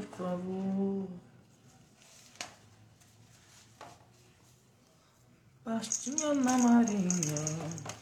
[0.00, 1.08] por favor.
[5.64, 7.99] Pastinha na marinha.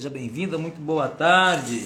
[0.00, 1.84] Seja bem-vinda, muito boa tarde.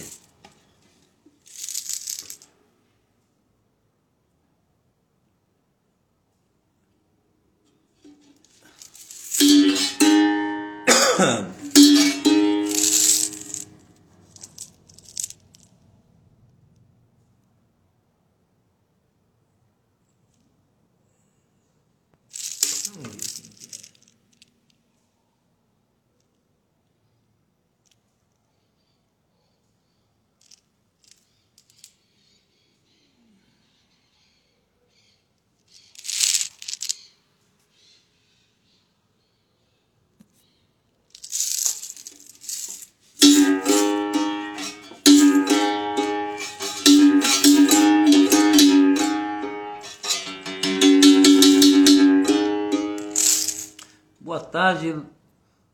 [54.34, 54.96] Boa tarde,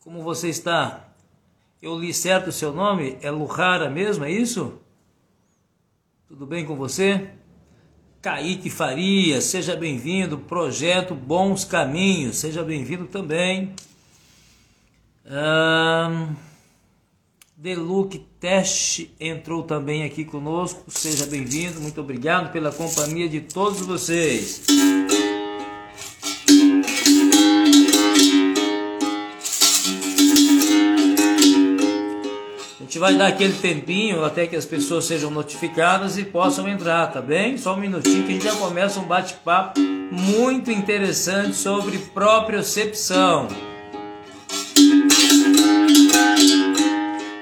[0.01, 1.09] como você está?
[1.81, 3.17] Eu li certo o seu nome?
[3.23, 4.75] É Luhara mesmo, é isso?
[6.29, 7.31] Tudo bem com você?
[8.21, 10.37] Kaique Faria, seja bem-vindo.
[10.37, 13.75] Projeto Bons Caminhos, seja bem-vindo também.
[15.25, 16.37] Um,
[17.57, 21.81] Deluc Teste entrou também aqui conosco, seja bem-vindo.
[21.81, 24.67] Muito obrigado pela companhia de todos vocês.
[32.99, 37.57] Vai dar aquele tempinho até que as pessoas sejam notificadas e possam entrar, tá bem?
[37.57, 39.79] Só um minutinho que a gente já começa um bate-papo
[40.11, 43.49] muito interessante sobre propriocepção.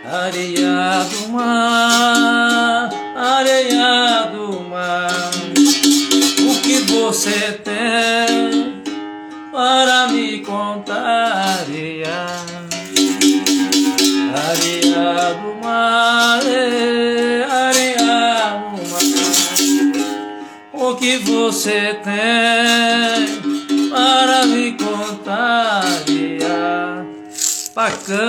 [0.04, 2.87] Areia do mar,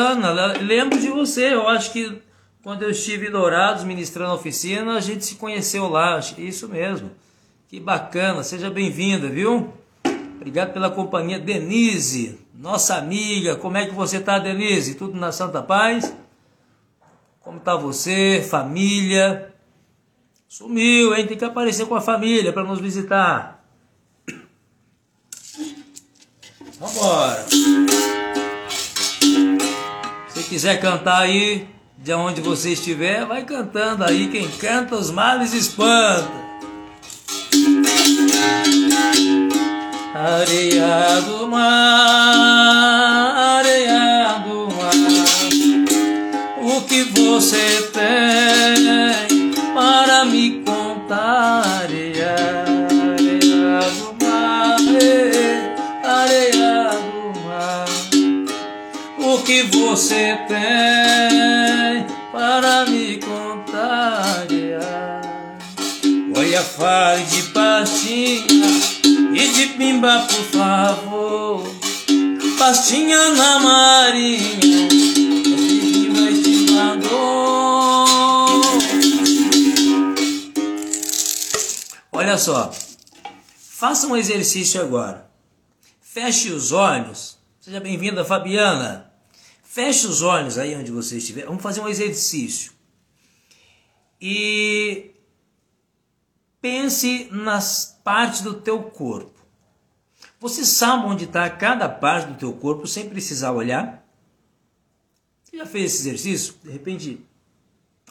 [0.09, 1.53] Bacana, lembro de você.
[1.53, 2.19] Eu acho que
[2.63, 6.19] quando eu estive em Dourados ministrando a oficina, a gente se conheceu lá.
[6.37, 7.11] Isso mesmo.
[7.67, 9.71] Que bacana, seja bem-vinda, viu?
[10.35, 13.55] Obrigado pela companhia, Denise, nossa amiga.
[13.55, 14.95] Como é que você está, Denise?
[14.95, 16.11] Tudo na Santa Paz?
[17.41, 19.53] Como está você, família?
[20.47, 21.27] Sumiu, hein?
[21.27, 23.63] Tem que aparecer com a família para nos visitar.
[26.79, 27.45] Vambora
[30.49, 34.27] quiser cantar aí, de onde você estiver, vai cantando aí.
[34.29, 36.49] Quem canta os males espanta.
[40.15, 44.95] Areia do mar, areia do mar,
[46.63, 47.78] o que você
[69.59, 71.63] de pimba, por favor.
[72.57, 78.07] Pastinha na marinha, que vai te mandou.
[82.13, 82.71] Olha só,
[83.53, 85.29] faça um exercício agora.
[85.99, 87.37] Feche os olhos.
[87.59, 89.11] Seja bem-vinda, Fabiana.
[89.61, 91.45] Feche os olhos aí onde você estiver.
[91.45, 92.71] Vamos fazer um exercício.
[94.21, 95.11] E
[96.61, 99.38] pense nas partes do teu corpo.
[100.39, 104.05] Você sabe onde está cada parte do teu corpo sem precisar olhar?
[105.43, 106.55] Você já fez esse exercício?
[106.63, 107.25] De repente,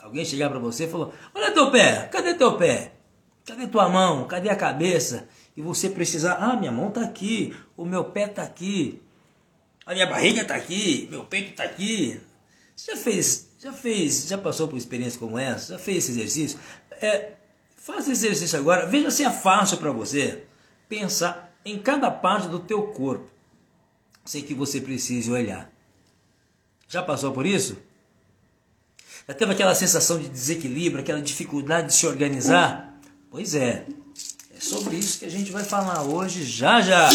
[0.03, 2.93] alguém chegar para você e falou: Olha teu pé, cadê teu pé?
[3.47, 4.27] Cadê tua mão?
[4.27, 5.29] Cadê a cabeça?
[5.57, 9.03] E você precisar: Ah, minha mão está aqui, o meu pé está aqui
[9.89, 12.21] a minha barriga está aqui, meu peito está aqui.
[12.77, 15.73] Você já fez, já fez, já passou por experiência como essa?
[15.73, 16.61] Já fez esse exercício?
[17.01, 17.33] É,
[17.75, 20.45] faça esse exercício agora, veja se é fácil para você
[20.91, 23.29] pensar em cada parte do teu corpo,
[24.25, 25.71] sem que você precise olhar.
[26.89, 27.77] Já passou por isso?
[29.27, 32.99] Já teve aquela sensação de desequilíbrio, aquela dificuldade de se organizar?
[33.31, 33.87] Pois é,
[34.57, 37.11] é sobre isso que a gente vai falar hoje, já já.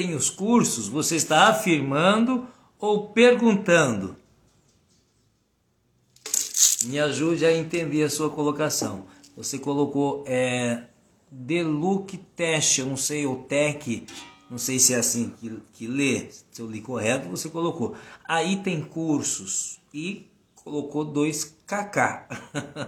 [0.00, 4.16] Tem os cursos, você está afirmando ou perguntando?
[6.84, 9.04] Me ajude a entender a sua colocação.
[9.36, 10.84] Você colocou é,
[11.30, 14.06] Deluc Test, eu não sei, o Tech,
[14.50, 17.94] não sei se é assim que, que lê, se eu li correto, você colocou.
[18.26, 22.26] Aí tem cursos e colocou dois KK.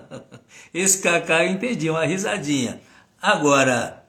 [0.73, 2.81] Esse KK eu entendi, uma risadinha.
[3.21, 4.02] Agora,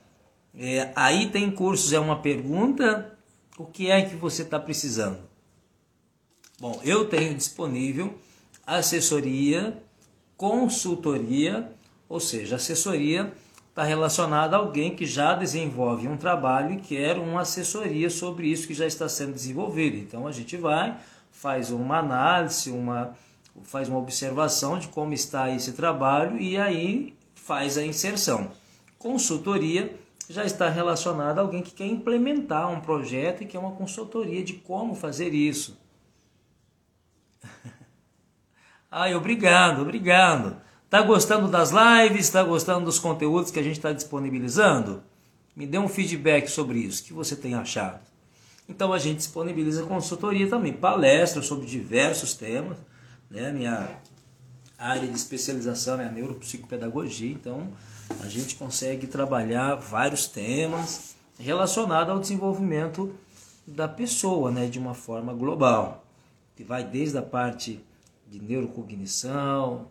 [0.57, 3.17] é, aí tem cursos, é uma pergunta:
[3.57, 5.19] o que é que você está precisando?
[6.59, 8.17] Bom, eu tenho disponível
[8.65, 9.77] assessoria
[10.37, 11.71] consultoria,
[12.09, 13.33] ou seja, assessoria
[13.69, 18.67] está relacionada a alguém que já desenvolve um trabalho e quer uma assessoria sobre isso
[18.67, 19.97] que já está sendo desenvolvido.
[19.97, 20.97] Então a gente vai,
[21.31, 23.17] faz uma análise, uma,
[23.63, 28.51] faz uma observação de como está esse trabalho e aí faz a inserção.
[28.99, 29.97] Consultoria
[30.29, 34.53] já está relacionada a alguém que quer implementar um projeto e quer uma consultoria de
[34.53, 35.77] como fazer isso.
[38.89, 40.57] Ai, obrigado, obrigado.
[40.89, 42.25] Tá gostando das lives?
[42.25, 45.03] Está gostando dos conteúdos que a gente está disponibilizando?
[45.55, 47.03] Me dê um feedback sobre isso.
[47.03, 47.99] Que você tem achado?
[48.69, 52.77] Então a gente disponibiliza consultoria também, palestras sobre diversos temas.
[53.29, 53.51] Né?
[53.51, 53.89] Minha
[54.77, 57.69] área de especialização é a neuropsicopedagogia, então
[58.21, 63.13] a gente consegue trabalhar vários temas relacionados ao desenvolvimento
[63.65, 66.05] da pessoa, né, de uma forma global,
[66.55, 67.83] que vai desde a parte
[68.27, 69.87] de neurocognição,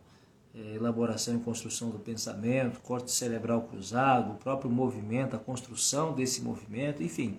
[0.55, 6.43] eh, elaboração e construção do pensamento, corte cerebral cruzado, o próprio movimento, a construção desse
[6.43, 7.39] movimento, enfim.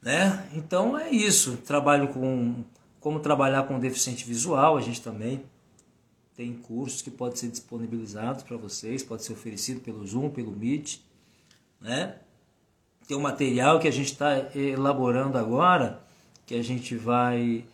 [0.00, 0.48] Né?
[0.54, 1.56] Então é isso.
[1.58, 2.64] Trabalho com
[3.00, 5.42] como trabalhar com deficiente visual, a gente também
[6.42, 10.98] tem cursos que podem ser disponibilizados para vocês, pode ser oferecido pelo Zoom, pelo Meet,
[11.80, 12.16] né?
[13.06, 16.02] Tem um material que a gente está elaborando agora,
[16.44, 17.64] que a gente vai,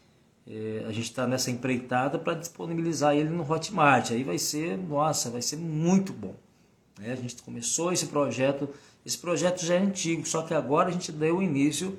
[0.46, 4.10] é, a gente está nessa empreitada para disponibilizar ele no Hotmart.
[4.10, 6.34] Aí vai ser, nossa, vai ser muito bom.
[6.98, 7.12] Né?
[7.12, 8.68] A gente começou esse projeto,
[9.04, 11.98] esse projeto já é antigo, só que agora a gente deu o início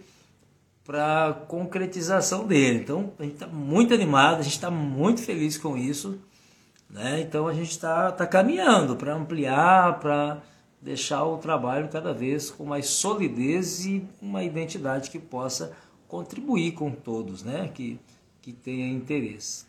[0.85, 2.79] para concretização dele.
[2.79, 6.19] Então a gente está muito animado, a gente está muito feliz com isso.
[6.89, 7.21] Né?
[7.21, 10.41] Então a gente está tá caminhando para ampliar, para
[10.81, 15.71] deixar o trabalho cada vez com mais solidez e uma identidade que possa
[16.07, 17.69] contribuir com todos, né?
[17.73, 17.99] que,
[18.41, 19.67] que tenha interesse.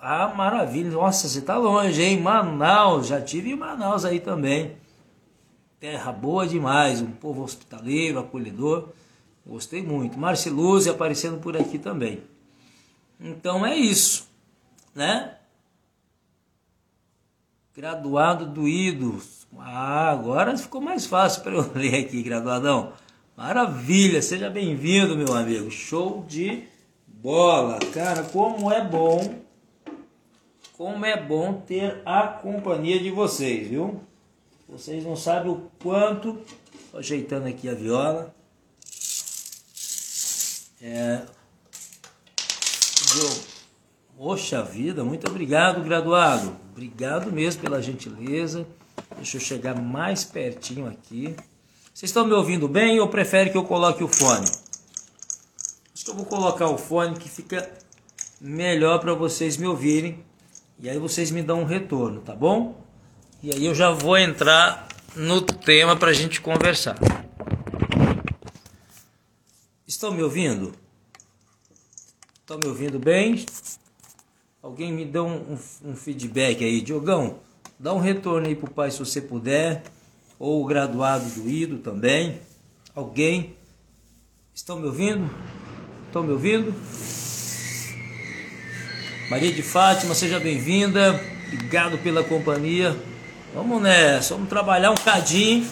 [0.00, 0.90] Ah, maravilha!
[0.90, 2.20] Nossa, você está longe, hein?
[2.20, 4.76] Manaus, já tive em Manaus aí também.
[5.78, 8.88] Terra boa demais, um povo hospitaleiro, acolhedor.
[9.46, 10.18] Gostei muito.
[10.18, 12.22] Marceluse aparecendo por aqui também.
[13.18, 14.29] Então é isso
[14.94, 15.36] né?
[17.74, 19.20] Graduado do IDO.
[19.58, 22.92] Ah, agora ficou mais fácil para eu ler aqui, graduadão.
[23.36, 25.70] Maravilha, seja bem-vindo, meu amigo.
[25.70, 26.64] Show de
[27.06, 27.78] bola.
[27.92, 29.40] Cara, como é bom,
[30.76, 34.00] como é bom ter a companhia de vocês, viu?
[34.68, 36.38] Vocês não sabem o quanto.
[36.90, 38.34] Tô ajeitando aqui a viola.
[40.82, 41.22] É,
[44.22, 46.54] Poxa vida, muito obrigado, graduado.
[46.72, 48.66] Obrigado mesmo pela gentileza.
[49.16, 51.34] Deixa eu chegar mais pertinho aqui.
[51.94, 54.44] Vocês estão me ouvindo bem ou prefere que eu coloque o fone?
[54.44, 57.66] Acho que eu vou colocar o fone que fica
[58.38, 60.22] melhor para vocês me ouvirem.
[60.78, 62.78] E aí vocês me dão um retorno, tá bom?
[63.42, 64.86] E aí eu já vou entrar
[65.16, 66.98] no tema para a gente conversar.
[69.88, 70.74] Estão me ouvindo?
[72.42, 73.46] Estão me ouvindo bem?
[74.62, 77.36] Alguém me dá um, um, feedback aí, Diogão.
[77.78, 79.82] Dá um retorno aí pro pai se você puder.
[80.38, 82.40] Ou o graduado do IDO também.
[82.94, 83.56] Alguém.
[84.54, 85.30] Estão me ouvindo?
[86.06, 86.74] Estão me ouvindo?
[89.30, 91.18] Maria de Fátima, seja bem-vinda.
[91.46, 92.94] Obrigado pela companhia.
[93.54, 95.66] Vamos nessa, vamos trabalhar um cadinho.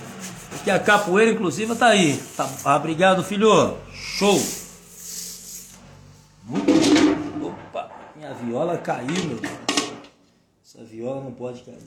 [0.49, 2.19] Porque a capoeira, inclusive, tá aí.
[2.35, 3.77] Tá, ah, obrigado, filho.
[3.93, 4.41] Show!
[6.47, 6.78] Muito
[8.29, 9.41] minha viola caiu, meu.
[10.63, 11.79] Essa viola não pode cair.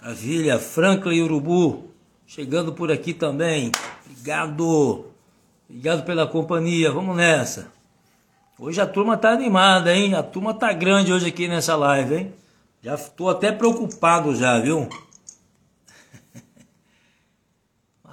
[0.00, 1.90] Maravilha, Franklin Urubu,
[2.26, 3.72] chegando por aqui também.
[4.08, 5.06] Obrigado.
[5.68, 6.92] Obrigado pela companhia.
[6.92, 7.72] Vamos nessa.
[8.56, 10.14] Hoje a turma tá animada, hein?
[10.14, 12.34] A turma tá grande hoje aqui nessa live, hein?
[12.80, 14.88] Já estou até preocupado já, viu?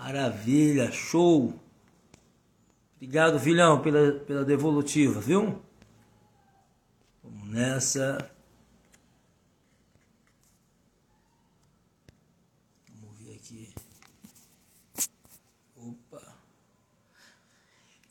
[0.04, 1.58] Maravilha, show.
[2.98, 5.62] Obrigado, filhão, pela, pela devolutiva, viu?
[7.24, 8.30] Vamos nessa.
[12.90, 13.74] Vamos ver aqui.
[15.78, 16.36] Opa.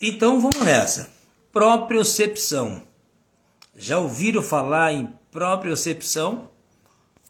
[0.00, 1.10] Então vamos nessa.
[1.52, 2.82] Propriocepção.
[3.76, 6.48] Já ouviram falar em propriocepção?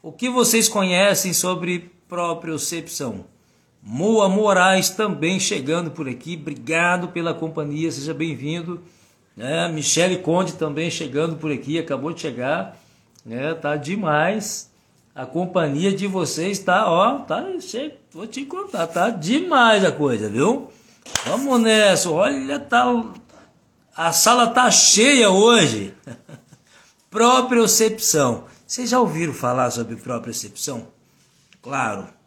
[0.00, 3.31] O que vocês conhecem sobre propriocepção?
[3.82, 6.38] Moa Moraes também chegando por aqui.
[6.40, 8.80] Obrigado pela companhia, seja bem-vindo.
[9.36, 12.76] É, Michele Conde também chegando por aqui, acabou de chegar.
[13.28, 14.70] É, tá demais.
[15.14, 17.44] A companhia de vocês tá, ó, tá,
[18.12, 20.70] vou te contar, tá demais a coisa, viu?
[21.26, 22.86] Vamos nessa, olha, tá,
[23.96, 25.92] a sala tá cheia hoje.
[27.10, 28.44] Propriocepção.
[28.66, 30.86] Vocês já ouviram falar sobre propriocepção?
[31.60, 32.21] Claro.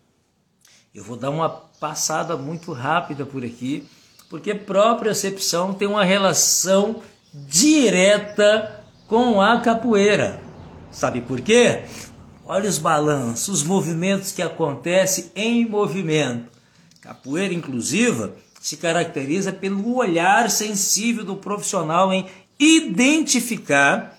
[0.96, 3.86] Eu vou dar uma passada muito rápida por aqui,
[4.30, 7.02] porque propriocepção tem uma relação
[7.34, 10.42] direta com a capoeira.
[10.94, 11.84] Sabe por quê?
[12.46, 16.50] Olha os balanços, os movimentos que acontecem em movimento.
[17.02, 22.26] Capoeira inclusiva se caracteriza pelo olhar sensível do profissional em
[22.58, 24.18] identificar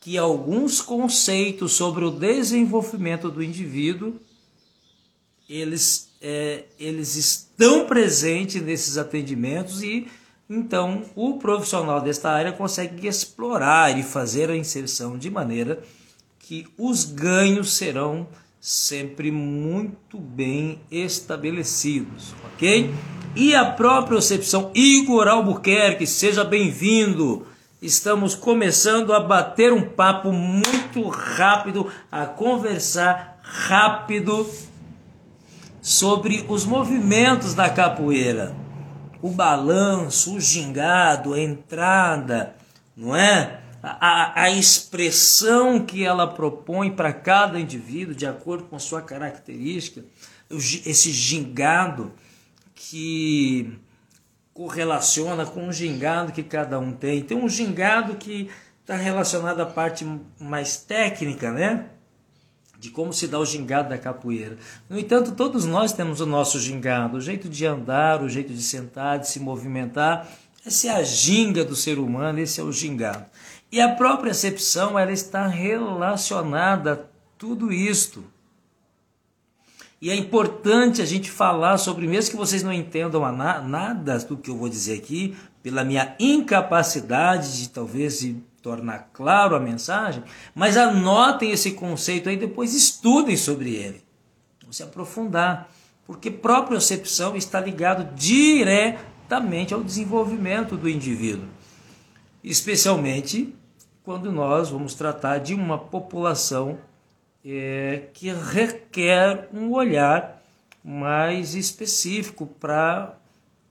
[0.00, 4.20] que alguns conceitos sobre o desenvolvimento do indivíduo
[5.48, 10.06] eles, é, eles estão presentes nesses atendimentos e
[10.48, 15.82] então o profissional desta área consegue explorar e fazer a inserção de maneira
[16.38, 18.28] que os ganhos serão
[18.60, 22.92] sempre muito bem estabelecidos, ok?
[23.34, 27.46] E a própria percepção Igor Albuquerque, seja bem-vindo.
[27.82, 34.48] Estamos começando a bater um papo muito rápido, a conversar rápido
[35.86, 38.56] sobre os movimentos da capoeira.
[39.22, 42.56] O balanço, o gingado, a entrada,
[42.96, 43.60] não é?
[43.80, 50.04] A, a expressão que ela propõe para cada indivíduo, de acordo com a sua característica,
[50.50, 52.12] esse gingado
[52.74, 53.78] que
[54.52, 57.22] correlaciona com o gingado que cada um tem.
[57.22, 58.50] Tem um gingado que
[58.80, 60.04] está relacionado à parte
[60.40, 61.90] mais técnica, né?
[62.78, 64.58] De como se dá o gingado da capoeira.
[64.88, 68.62] No entanto, todos nós temos o nosso gingado, o jeito de andar, o jeito de
[68.62, 70.28] sentar, de se movimentar.
[70.64, 73.24] Essa é a ginga do ser humano, esse é o gingado.
[73.70, 76.98] E a própria acepção, ela está relacionada a
[77.38, 78.24] tudo isto.
[80.00, 84.36] E é importante a gente falar sobre, mesmo que vocês não entendam na, nada do
[84.36, 88.22] que eu vou dizer aqui, pela minha incapacidade de talvez
[88.66, 94.02] tornar claro a mensagem, mas anotem esse conceito aí, depois estudem sobre ele.
[94.60, 95.70] Vamos se aprofundar,
[96.04, 101.46] porque própria percepção está ligado diretamente ao desenvolvimento do indivíduo,
[102.42, 103.54] especialmente
[104.02, 106.76] quando nós vamos tratar de uma população
[107.44, 110.42] é, que requer um olhar
[110.82, 113.14] mais específico para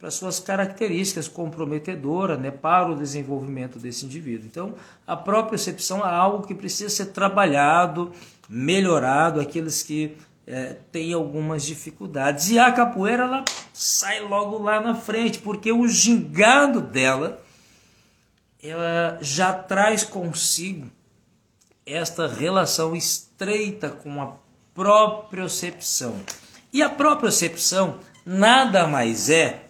[0.05, 4.45] para suas características comprometedoras né, para o desenvolvimento desse indivíduo.
[4.45, 4.75] Então,
[5.07, 8.11] a própria percepção é algo que precisa ser trabalhado,
[8.47, 10.15] melhorado, aqueles que
[10.45, 12.51] é, têm algumas dificuldades.
[12.51, 17.41] E a capoeira ela sai logo lá na frente, porque o gingado dela
[18.61, 20.87] ela já traz consigo
[21.83, 24.33] esta relação estreita com a
[24.71, 26.15] propriocepção.
[26.71, 29.64] E a propriocepção nada mais é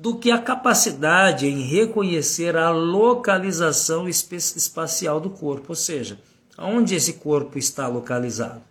[0.00, 6.18] do que a capacidade em reconhecer a localização espacial do corpo, ou seja,
[6.56, 8.62] onde esse corpo está localizado.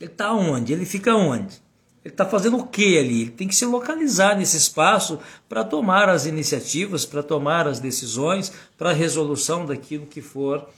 [0.00, 0.72] Ele está onde?
[0.72, 1.60] Ele fica onde?
[2.04, 3.22] Ele está fazendo o que ali?
[3.22, 8.52] Ele tem que se localizar nesse espaço para tomar as iniciativas, para tomar as decisões,
[8.78, 10.68] para a resolução daquilo que for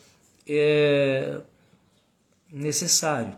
[0.49, 1.39] é,
[2.51, 3.37] necessário.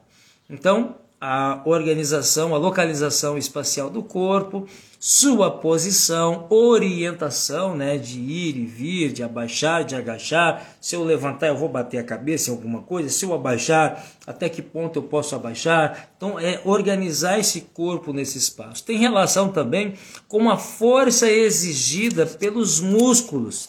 [0.48, 4.66] Então, a organização, a localização espacial do corpo,
[4.98, 10.74] sua posição, orientação, né, de ir e vir, de abaixar, de agachar.
[10.80, 13.08] Se eu levantar, eu vou bater a cabeça em alguma coisa.
[13.08, 16.11] Se eu abaixar, até que ponto eu posso abaixar?
[16.16, 18.85] Então, é organizar esse corpo nesse espaço.
[18.85, 19.94] Tem relação também
[20.26, 23.68] com a força exigida pelos músculos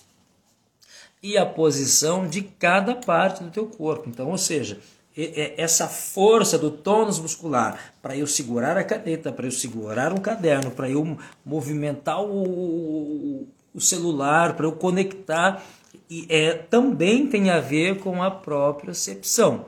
[1.22, 4.10] e a posição de cada parte do teu corpo.
[4.10, 4.80] Então, ou seja,
[5.16, 10.72] essa força do tônus muscular para eu segurar a caneta, para eu segurar um caderno,
[10.72, 15.64] para eu movimentar o, o celular, para eu conectar,
[16.10, 19.66] e é, também tem a ver com a própria percepção.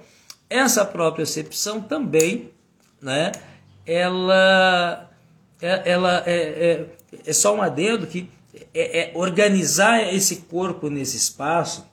[0.50, 2.52] Essa própria percepção também,
[3.02, 3.32] né,
[3.86, 5.10] ela,
[5.62, 6.86] é, ela é, é,
[7.26, 8.30] é só um adendo que
[8.74, 11.86] é, é organizar esse corpo nesse espaço,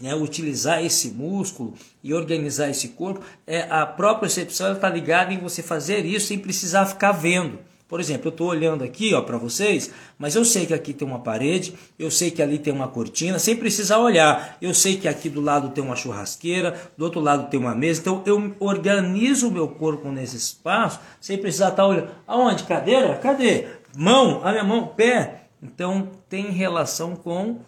[0.00, 5.38] né, utilizar esse músculo e organizar esse corpo, é, a própria percepção está ligada em
[5.38, 7.58] você fazer isso sem precisar ficar vendo.
[7.88, 11.20] Por exemplo, eu estou olhando aqui para vocês, mas eu sei que aqui tem uma
[11.20, 14.58] parede, eu sei que ali tem uma cortina, sem precisar olhar.
[14.60, 18.02] Eu sei que aqui do lado tem uma churrasqueira, do outro lado tem uma mesa.
[18.02, 22.10] Então eu organizo o meu corpo nesse espaço sem precisar estar tá olhando.
[22.26, 22.64] Aonde?
[22.64, 23.16] Cadeira?
[23.16, 23.66] Cadê?
[23.96, 24.42] Mão?
[24.44, 24.88] A minha mão?
[24.88, 25.44] Pé?
[25.62, 27.60] Então tem relação com,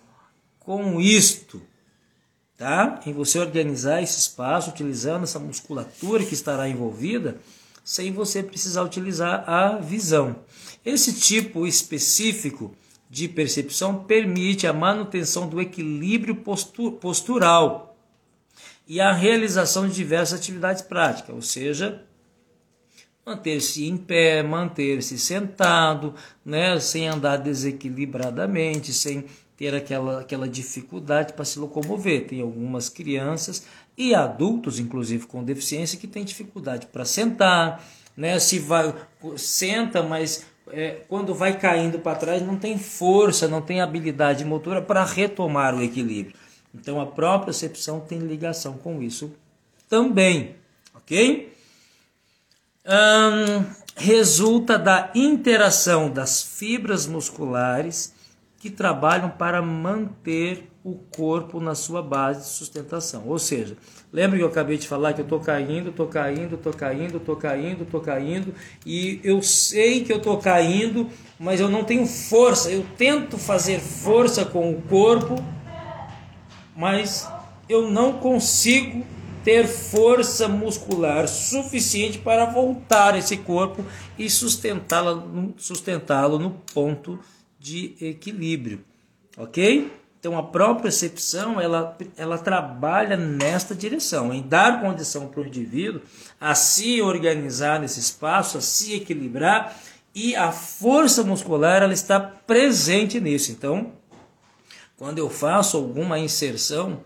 [0.59, 1.63] com isto.
[2.61, 3.01] Tá?
[3.07, 7.39] Em você organizar esse espaço utilizando essa musculatura que estará envolvida,
[7.83, 10.37] sem você precisar utilizar a visão.
[10.85, 12.77] Esse tipo específico
[13.09, 16.37] de percepção permite a manutenção do equilíbrio
[17.01, 17.97] postural
[18.87, 22.05] e a realização de diversas atividades práticas, ou seja,
[23.25, 29.25] manter-se em pé, manter-se sentado, né, sem andar desequilibradamente, sem
[29.61, 32.27] ter aquela, aquela dificuldade para se locomover.
[32.27, 37.85] Tem algumas crianças e adultos, inclusive com deficiência, que têm dificuldade para sentar,
[38.17, 38.39] né?
[38.39, 38.95] Se vai
[39.37, 44.81] senta, mas é, quando vai caindo para trás não tem força, não tem habilidade motora
[44.81, 46.35] para retomar o equilíbrio.
[46.75, 49.31] Então a própria percepção tem ligação com isso
[49.91, 50.57] também,
[50.95, 51.53] ok?
[53.95, 58.19] Resulta da interação das fibras musculares
[58.61, 63.25] que trabalham para manter o corpo na sua base de sustentação.
[63.27, 63.75] Ou seja,
[64.13, 67.37] lembra que eu acabei de falar que eu estou caindo, estou caindo, estou caindo, estou
[67.37, 72.71] caindo, estou caindo, e eu sei que eu estou caindo, mas eu não tenho força.
[72.71, 75.37] Eu tento fazer força com o corpo,
[76.77, 77.27] mas
[77.67, 79.07] eu não consigo
[79.43, 83.83] ter força muscular suficiente para voltar esse corpo
[84.19, 87.40] e sustentá-lo sustentá no ponto de
[88.01, 88.85] equilíbrio,
[89.37, 89.93] ok?
[90.19, 96.03] Então a própria percepção ela, ela trabalha nesta direção, em dar condição para o indivíduo
[96.39, 99.77] a se organizar nesse espaço, a se equilibrar
[100.15, 103.51] e a força muscular ela está presente nisso.
[103.51, 103.93] Então,
[104.97, 107.01] quando eu faço alguma inserção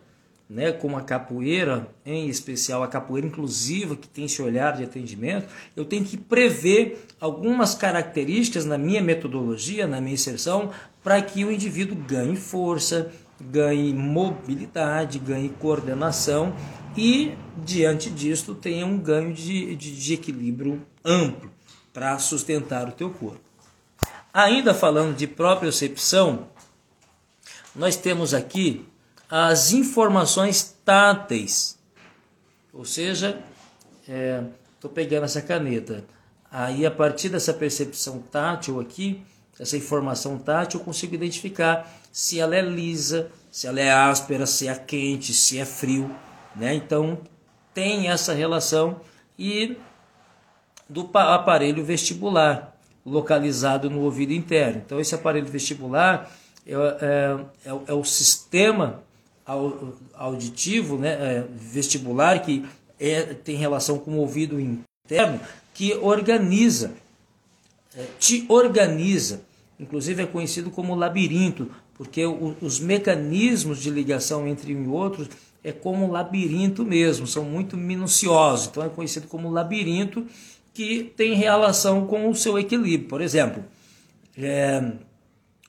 [0.48, 5.48] né, como a capoeira, em especial a capoeira inclusiva, que tem esse olhar de atendimento,
[5.74, 10.70] eu tenho que prever algumas características na minha metodologia, na minha inserção,
[11.02, 16.54] para que o indivíduo ganhe força, ganhe mobilidade, ganhe coordenação
[16.96, 21.50] e, diante disso, tenha um ganho de, de, de equilíbrio amplo
[21.92, 23.40] para sustentar o teu corpo.
[24.33, 26.48] Ainda falando de propriocepção,
[27.74, 28.85] nós temos aqui
[29.30, 31.78] as informações táteis.
[32.72, 33.38] Ou seja,
[34.02, 36.04] estou é, pegando essa caneta.
[36.50, 39.22] Aí, a partir dessa percepção tátil aqui,
[39.58, 44.68] essa informação tátil, eu consigo identificar se ela é lisa, se ela é áspera, se
[44.68, 46.14] é quente, se é frio.
[46.54, 46.74] Né?
[46.74, 47.18] Então,
[47.72, 49.00] tem essa relação
[49.38, 49.76] e
[50.88, 54.82] do aparelho vestibular, localizado no ouvido interno.
[54.84, 56.30] Então, esse aparelho vestibular
[56.66, 59.03] é, é, é, é o sistema
[60.14, 62.64] auditivo, né, é, vestibular, que
[62.98, 65.40] é, tem relação com o ouvido interno,
[65.72, 66.92] que organiza,
[67.96, 69.42] é, te organiza.
[69.78, 75.28] Inclusive é conhecido como labirinto, porque o, os mecanismos de ligação entre um e outro
[75.62, 78.68] é como um labirinto mesmo, são muito minuciosos.
[78.68, 80.26] Então é conhecido como labirinto
[80.72, 83.09] que tem relação com o seu equilíbrio.
[83.09, 83.64] Por exemplo,
[84.37, 84.92] é,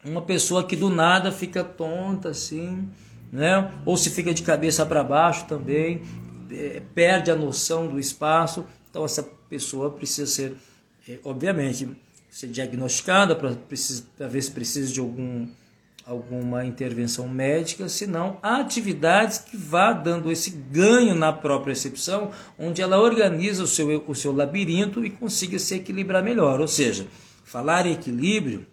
[0.03, 2.87] uma pessoa que do nada fica tonta assim,
[3.35, 3.71] né?
[3.85, 6.01] ou se fica de cabeça para baixo também,
[6.49, 8.65] é, perde a noção do espaço.
[8.89, 10.55] Então, essa pessoa precisa ser,
[11.07, 11.89] é, obviamente,
[12.29, 15.47] ser diagnosticada para ver se precisa de algum,
[16.05, 22.81] alguma intervenção médica, senão há atividades que vá dando esse ganho na própria recepção, onde
[22.81, 26.61] ela organiza o seu, o seu labirinto e consiga se equilibrar melhor.
[26.61, 27.05] Ou seja,
[27.43, 28.65] falar em equilíbrio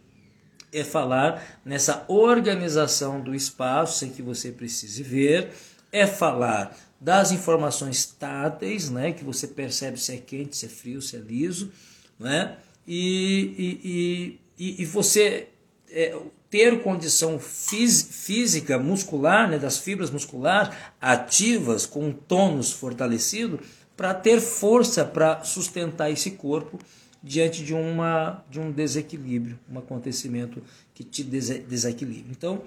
[0.72, 5.50] é falar nessa organização do espaço sem que você precise ver,
[5.92, 11.02] é falar das informações táteis, né, que você percebe se é quente, se é frio,
[11.02, 11.70] se é liso,
[12.18, 12.56] né,
[12.86, 15.48] e, e, e, e você
[15.90, 16.16] é,
[16.48, 23.60] ter condição física, muscular, né, das fibras musculares ativas, com um tônus fortalecido,
[23.96, 26.78] para ter força para sustentar esse corpo
[27.22, 30.62] diante de, uma, de um desequilíbrio, um acontecimento
[30.94, 32.30] que te desequilibra.
[32.30, 32.62] Então,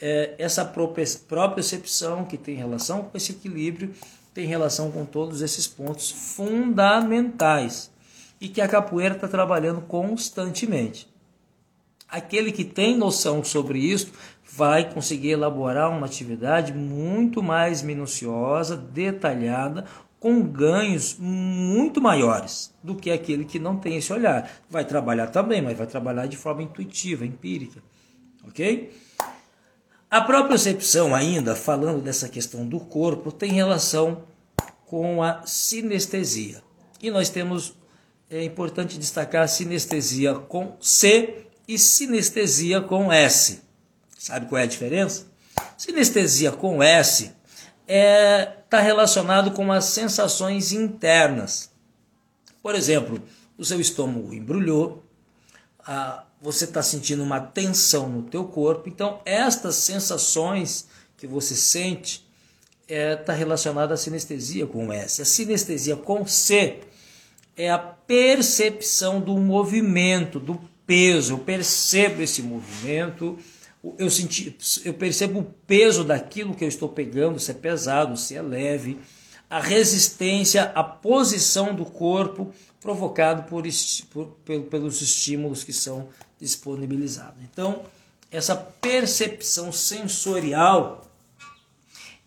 [0.00, 3.94] é, essa propriocepção que tem relação com esse equilíbrio
[4.32, 7.90] tem relação com todos esses pontos fundamentais
[8.40, 11.08] e que a capoeira está trabalhando constantemente.
[12.08, 14.10] Aquele que tem noção sobre isso
[14.52, 19.84] vai conseguir elaborar uma atividade muito mais minuciosa, detalhada,
[20.20, 24.50] com ganhos muito maiores do que aquele que não tem esse olhar.
[24.68, 27.82] Vai trabalhar também, mas vai trabalhar de forma intuitiva, empírica.
[28.46, 28.92] Ok?
[30.10, 34.24] A própria percepção, ainda falando dessa questão do corpo, tem relação
[34.84, 36.62] com a sinestesia.
[37.00, 37.74] E nós temos,
[38.28, 43.62] é importante destacar, sinestesia com C e sinestesia com S.
[44.18, 45.26] Sabe qual é a diferença?
[45.78, 47.32] Sinestesia com S
[47.90, 51.72] está é, tá relacionado com as sensações internas.
[52.62, 53.20] Por exemplo,
[53.58, 55.04] o seu estômago embrulhou,
[55.80, 58.88] a, você está sentindo uma tensão no teu corpo.
[58.88, 62.24] Então, estas sensações que você sente
[62.82, 65.20] está é, tá relacionada à sinestesia com S.
[65.20, 66.80] A sinestesia com C
[67.56, 71.34] é a percepção do movimento, do peso.
[71.34, 73.36] Eu percebo esse movimento,
[73.98, 78.36] eu, senti, eu percebo o peso daquilo que eu estou pegando, se é pesado, se
[78.36, 78.98] é leve,
[79.48, 83.64] a resistência, a posição do corpo provocado por,
[84.10, 84.26] por,
[84.62, 86.08] pelos estímulos que são
[86.40, 87.42] disponibilizados.
[87.42, 87.82] Então,
[88.30, 91.10] essa percepção sensorial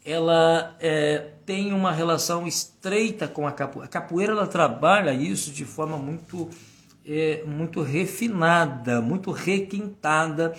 [0.06, 3.86] ela é, tem uma relação estreita com a capoeira.
[3.86, 6.50] A capoeira ela trabalha isso de forma muito,
[7.06, 10.54] é, muito refinada, muito requintada,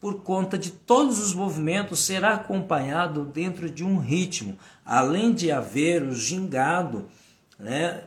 [0.00, 4.58] por conta de todos os movimentos ser acompanhado dentro de um ritmo.
[4.84, 7.06] Além de haver o gingado,
[7.58, 8.04] né,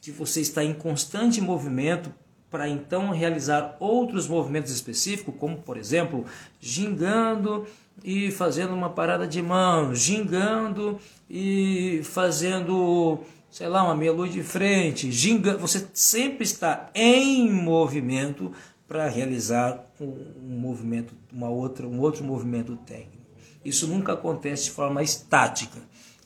[0.00, 2.10] que você está em constante movimento
[2.50, 6.24] para então realizar outros movimentos específicos, como por exemplo,
[6.58, 7.66] gingando
[8.02, 13.18] e fazendo uma parada de mão, gingando e fazendo,
[13.50, 15.58] sei lá, uma meia de frente, gingando.
[15.58, 18.52] Você sempre está em movimento
[18.88, 23.18] para realizar um, movimento, uma outra, um outro movimento técnico.
[23.62, 25.78] Isso nunca acontece de forma estática.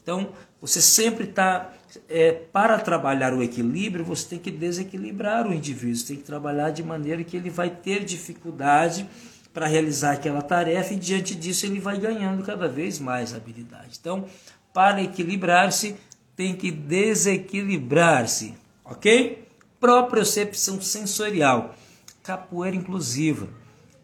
[0.02, 0.28] Então,
[0.60, 1.72] você sempre está.
[2.08, 6.70] É, para trabalhar o equilíbrio, você tem que desequilibrar o indivíduo, você tem que trabalhar
[6.70, 9.06] de maneira que ele vai ter dificuldade
[9.52, 13.98] para realizar aquela tarefa e diante disso ele vai ganhando cada vez mais habilidade.
[14.00, 14.24] Então,
[14.72, 15.96] para equilibrar-se,
[16.34, 19.46] tem que desequilibrar-se, ok?
[19.78, 21.74] Propriocepção sensorial,
[22.22, 23.48] capoeira inclusiva.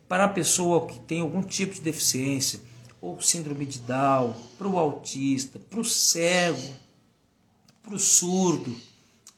[0.09, 2.61] Para a pessoa que tem algum tipo de deficiência,
[3.01, 6.75] ou síndrome de Down, para o autista, para o cego,
[7.83, 8.75] para o surdo,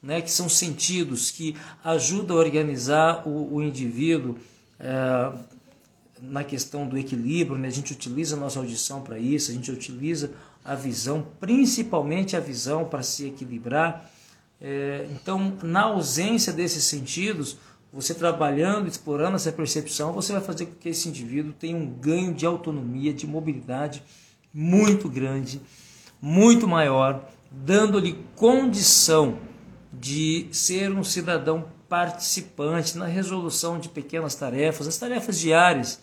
[0.02, 4.38] né, que são sentidos que ajudam a organizar o, o indivíduo
[4.78, 5.32] é,
[6.22, 7.68] na questão do equilíbrio, né?
[7.68, 10.32] a gente utiliza a nossa audição para isso, a gente utiliza
[10.64, 14.10] a visão, principalmente a visão para se equilibrar.
[14.60, 17.56] É, então, na ausência desses sentidos,
[17.92, 22.32] você trabalhando, explorando essa percepção, você vai fazer com que esse indivíduo tenha um ganho
[22.32, 24.02] de autonomia, de mobilidade
[24.52, 25.60] muito grande,
[26.20, 29.38] muito maior, dando-lhe condição
[29.92, 36.00] de ser um cidadão participante na resolução de pequenas tarefas, as tarefas diárias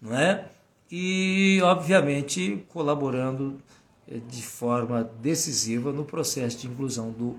[0.00, 0.48] não é?
[0.90, 3.60] E, obviamente, colaborando
[4.08, 7.36] eh, de forma decisiva no processo de inclusão do,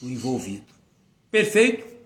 [0.00, 0.66] do envolvido.
[1.30, 1.97] Perfeito?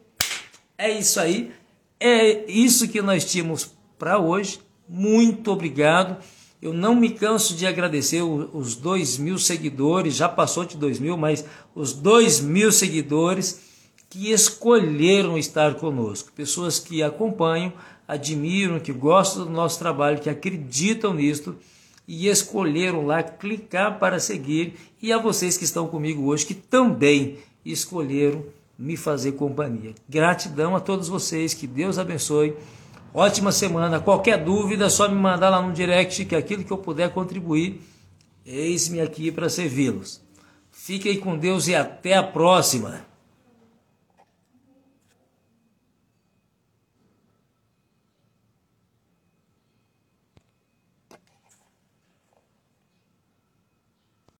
[0.83, 1.53] É isso aí.
[2.01, 4.59] É isso que nós tínhamos para hoje.
[4.88, 6.21] Muito obrigado.
[6.61, 11.16] Eu não me canso de agradecer os dois mil seguidores, já passou de dois mil,
[11.16, 13.61] mas os dois mil seguidores
[14.11, 17.73] que escolheram estar conosco, pessoas que acompanham
[18.07, 21.55] admiram, que gostam do nosso trabalho, que acreditam nisto
[22.09, 27.38] e escolheram lá clicar para seguir, e a vocês que estão comigo hoje que também
[27.64, 28.45] escolheram
[28.83, 29.95] me fazer companhia.
[30.09, 32.57] Gratidão a todos vocês, que Deus abençoe.
[33.14, 34.01] Ótima semana.
[34.01, 37.81] Qualquer dúvida, só me mandar lá no direct que aquilo que eu puder contribuir,
[38.45, 40.21] eis-me aqui para servi-los.
[40.73, 43.12] Fiquem com Deus e até a próxima.